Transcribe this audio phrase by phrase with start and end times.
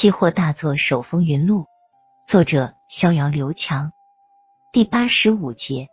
[0.00, 1.66] 期货大作手风云录，
[2.24, 3.90] 作者逍遥刘强。
[4.72, 5.88] 第八十五节，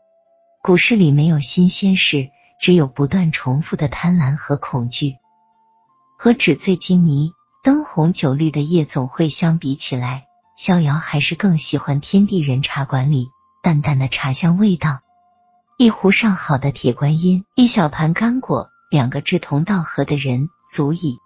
[0.62, 2.29] 股市里没有新鲜事，
[2.60, 5.15] 只有不断重复的贪婪和恐惧。
[6.20, 7.31] 和纸醉金迷、
[7.63, 13.29] 灯红酒绿的夜总会相比起来，逍遥还是更喜欢天地人茶馆里
[13.63, 14.99] 淡淡的茶香味道。
[15.79, 21.17] 一壶上好的铁观音，一小盘干果，两个志同道合的人足矣。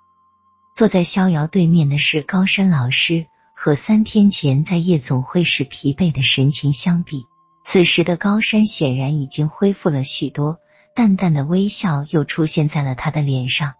[0.79, 7.25] 坐在逍遥对面的是高山老师，和三天前在夜总会时疲惫的神情相比，
[7.65, 10.57] 此时的高山显然已经恢复了许多，
[10.95, 13.73] 淡淡的微笑又出现在了他的脸上。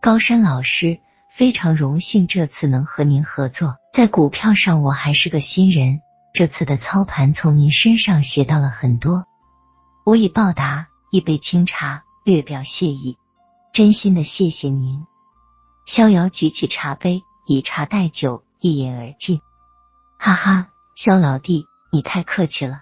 [0.00, 0.98] 高山老师，
[1.30, 6.00] 非常荣幸这次能和您合作，在股票上我还是个新人，
[6.32, 9.26] 这次的操盘从您身上学到了很多，
[10.06, 10.88] 我以报答。
[11.10, 13.18] 一杯清茶，略表谢意，
[13.74, 15.04] 真心的谢谢您。
[15.86, 19.42] 逍遥举起茶杯，以茶代酒，一饮而尽。
[20.18, 22.80] 哈哈，萧老弟，你太客气了。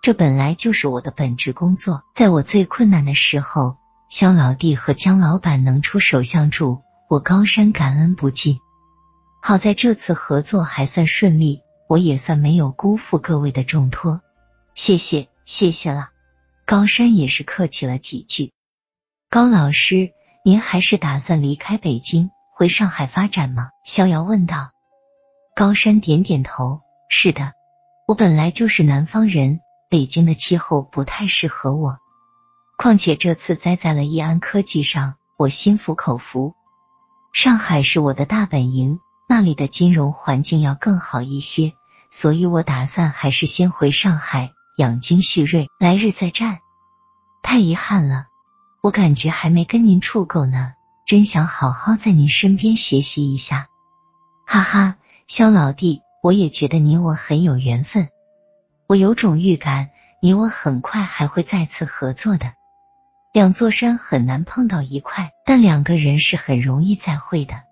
[0.00, 3.76] 这本来就是我的本职工作，在我最困难的时候，
[4.08, 8.60] 萧老弟和江老板能出手相助，我高山感恩不尽。
[9.40, 14.20] 好在这次合作还算顺利，我也算没有辜负各位的重托。
[14.76, 16.10] 谢谢，谢谢了。
[16.64, 18.52] 高山也是客气了几句。
[19.28, 20.12] 高老师。
[20.44, 23.70] 您还是打算离开北京回上海发展吗？
[23.84, 24.72] 逍遥问道。
[25.54, 27.52] 高山点点头，是的，
[28.08, 31.98] 我本来就是南方人，北京的气候不太适合我。
[32.76, 36.56] 况且这次栽在了易安科技上，我心服口服。
[37.32, 41.72] 上海是我的大本营，那里的金融环境要更好一些，
[42.10, 46.58] 所以我打算还是先回上海养精蓄锐，来日再战。
[47.44, 48.26] 太遗憾了。
[48.82, 50.74] 我感觉还没跟您处够呢，
[51.06, 53.68] 真想好好在您身边学习一下。
[54.44, 54.96] 哈哈，
[55.28, 58.08] 肖老弟，我也觉得你我很有缘分。
[58.88, 62.54] 我有种预感，你我很快还会再次合作的。
[63.32, 67.62] 两座山很难碰到一块，但两个人是很容易再会的。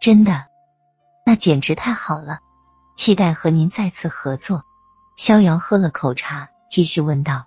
[0.00, 0.46] 真的，
[1.24, 2.40] 那简直太好了，
[2.96, 4.64] 期待和您再次合作。
[5.16, 7.44] 逍遥喝了口茶，继续问道：“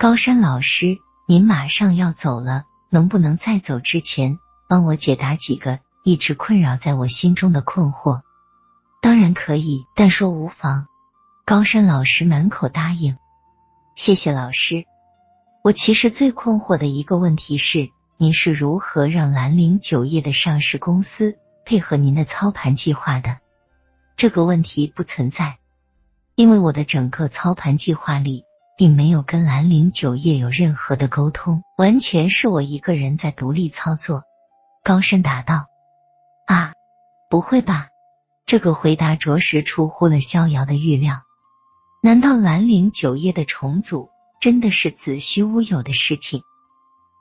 [0.00, 0.96] 高山老师。”
[1.28, 4.38] 您马上要走了，能不能在走之前
[4.68, 8.22] 帮我解答几个一直困扰在我心中的困惑？
[9.02, 10.86] 当然可以，但说无妨。
[11.44, 13.18] 高山老师满口答应。
[13.96, 14.84] 谢谢老师。
[15.64, 23.38] 我其实最困惑的一个问题是，您是如何让兰陵酒业的上市公司配合您的操盘计划的？
[24.14, 25.58] 这个问题不存在，
[26.36, 28.44] 因为我的整个操盘计划里。
[28.76, 34.24] 并没有跟兰陵酒业有任何的沟通，完全是我一个人在独立操作。
[34.84, 35.68] 高深答道
[36.46, 36.74] ：“啊，
[37.30, 37.88] 不会吧？
[38.44, 41.22] 这个回答着实出乎了逍遥的预料。
[42.02, 44.10] 难道兰陵酒业的重组
[44.40, 46.42] 真的是子虚乌有的事情？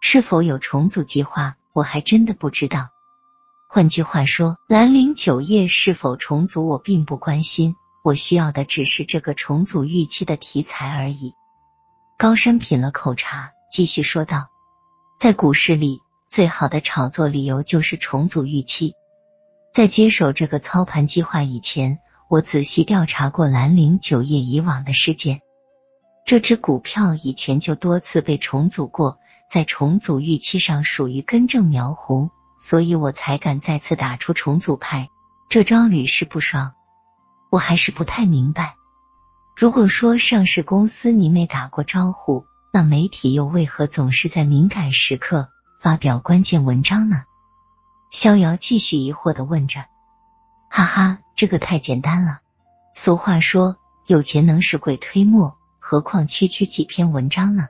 [0.01, 2.89] 是否有重组计划，我还真的不知道。
[3.69, 7.75] 换句话说，兰陵酒业是否重组，我并不关心。
[8.03, 11.33] 我需要的只是这个重组预期的题材而已。”
[12.17, 14.47] 高山品了口茶，继续说道
[15.19, 15.99] ：“在股市里，
[16.29, 18.93] 最好的炒作理由就是重组预期。
[19.73, 21.99] 在接手这个操盘计划以前，
[22.29, 25.41] 我仔细调查过兰陵酒业以往的事件。
[26.25, 29.19] 这只股票以前就多次被重组过，
[29.51, 32.31] 在重组预期上属于根正苗红，
[32.61, 35.09] 所以我才敢再次打出重组牌。
[35.49, 36.75] 这招屡试不爽，
[37.51, 38.75] 我还是不太明白。”
[39.55, 45.47] 如果说上市公司你没打过招呼，那媒体又为何总是在敏感时刻
[45.79, 47.23] 发表关键文章呢？
[48.11, 49.85] 逍遥继续疑惑的问着。
[50.69, 52.41] 哈哈，这个太简单了。
[52.93, 53.77] 俗话说
[54.07, 57.69] 有钱能使鬼推磨，何况区区几篇文章呢？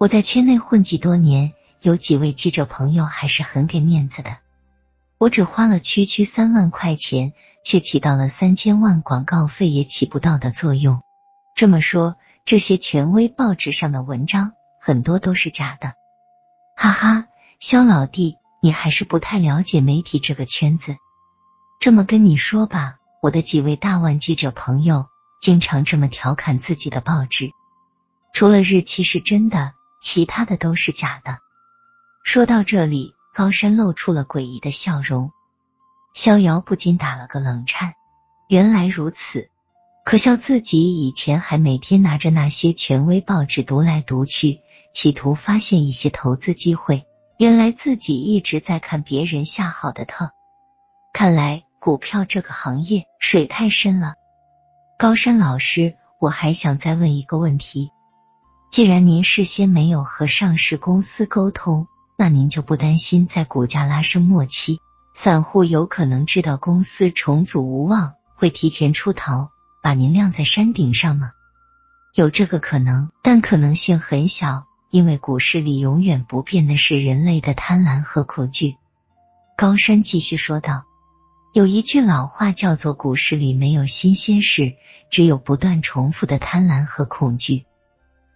[0.00, 1.52] 我在圈内混迹多年，
[1.82, 4.38] 有几位记者朋友还是很给面子的。
[5.18, 7.32] 我只花了区区三万块钱。
[7.66, 11.02] 却起到了三千万广告费也起不到的作用。
[11.56, 12.14] 这么说，
[12.44, 15.94] 这些权威报纸上的文章很多都是假的。
[16.76, 17.26] 哈哈，
[17.58, 20.96] 肖老弟，你还是不太了解媒体这个圈子。
[21.80, 25.06] 这么跟你说吧，我的几位大腕记者朋友
[25.40, 27.50] 经常这么调侃自己的报纸：
[28.32, 31.38] 除了日期是真的，其他的都是假的。
[32.22, 35.32] 说到这里，高山露出了诡异的笑容。
[36.16, 37.92] 逍遥不禁打了个冷颤，
[38.48, 39.50] 原来如此，
[40.02, 44.60] 可笑自己以前还每天拿着那些权威报纸读来读去，
[44.94, 47.04] 企图发现一些投资机会，
[47.36, 50.30] 原来自己一直在看别人下好的特。
[51.12, 54.14] 看来股票这个行业水太深了。
[54.98, 57.90] 高山老师，我还想再问一个问题：
[58.70, 64.78] 既然您事先没有和上市公司沟通，那您就不担心在股价拉升末期，
[65.26, 69.50] 散户有可能知道公司重组无望，会提前出逃，
[69.82, 71.32] 把您晾在山顶上吗？
[72.14, 78.76] 有这个可能，但可能性很小，因为股市里永远不变的是人类的贪婪和恐惧。
[79.56, 80.84] 高山继续说道
[81.52, 84.74] ：“有一句老话叫做‘股市里没有新鲜事，
[85.10, 87.64] 只有不断重复的贪婪和恐惧’。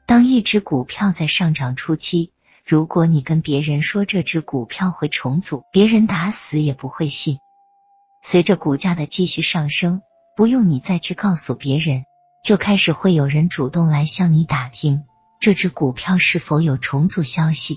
[0.09, 2.33] 当一只股票在上涨初期，
[2.65, 7.39] 如果你跟别人说这只股票会重组，别人打死也不会信。
[8.23, 10.03] 随着股价的继续上升，
[10.37, 12.05] 不用你再去告诉别人。”
[12.43, 15.05] 就开始会有人主动来向你打听
[15.41, 17.77] 这只股票是否有重组消息，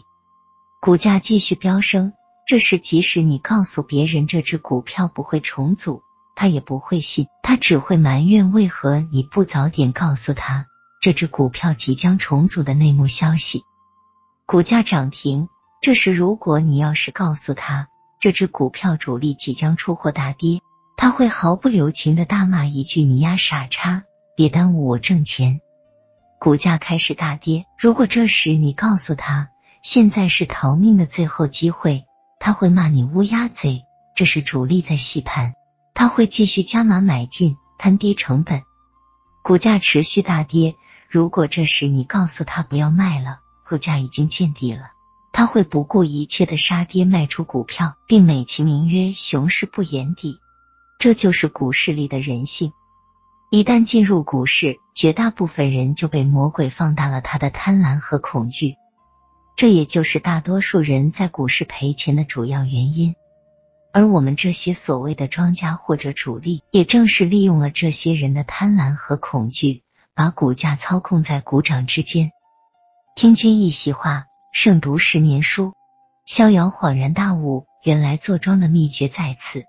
[0.81, 2.13] 股价继续飙升。
[2.47, 6.01] 这时，即使你告诉别人这只股票不会重组，
[6.33, 10.67] 他也不会信，他只会埋怨为何你不早点告诉他
[11.01, 13.63] 这只股票即将重组的内幕消息。
[14.45, 15.47] 股价涨停，
[15.81, 17.87] 这时如果你要是告诉他
[18.19, 20.59] 这只股票主力即将出货大跌，
[20.97, 24.03] 他会毫不留情的大骂一句：“你丫傻叉！”
[24.35, 25.61] 别耽误我挣钱，
[26.39, 27.65] 股价开始大跌。
[27.79, 29.49] 如果这时你告诉他
[29.81, 32.05] 现在是逃命的最后机会，
[32.39, 33.83] 他会骂你乌鸦嘴。
[34.15, 35.53] 这是主力在洗盘，
[35.93, 38.61] 他会继续加码买进，摊低成本。
[39.41, 40.75] 股价持续大跌。
[41.09, 43.39] 如果这时你告诉他不要卖了，
[43.73, 44.91] 股价已经见底了，
[45.31, 50.37] 他会不顾一切的杀跌卖出股票，并美其名曰熊市不言底。
[50.99, 52.71] 这就是股市里的人性。
[53.49, 58.75] 一旦进入股市，绝大部分人就被魔鬼放大了他的贪婪和恐惧，
[59.55, 63.15] 这也就是大多数人在股市赔钱的主要原因。
[63.91, 69.81] 而我们这些所谓的庄家或者主力，也正是利用了这些人的贪婪和恐惧，
[70.13, 72.29] 把股价操控在股掌之间。
[73.15, 75.73] 听君一席话，胜读十年书。
[76.25, 79.65] 逍遥恍然大悟，原来坐庄的秘诀在此。